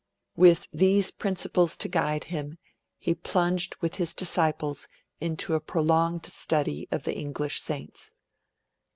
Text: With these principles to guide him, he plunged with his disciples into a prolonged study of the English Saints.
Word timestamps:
With 0.35 0.67
these 0.71 1.11
principles 1.11 1.77
to 1.77 1.87
guide 1.87 2.23
him, 2.23 2.57
he 2.97 3.13
plunged 3.13 3.75
with 3.81 3.97
his 3.97 4.15
disciples 4.15 4.87
into 5.19 5.53
a 5.53 5.59
prolonged 5.61 6.25
study 6.31 6.87
of 6.89 7.03
the 7.03 7.15
English 7.15 7.61
Saints. 7.61 8.11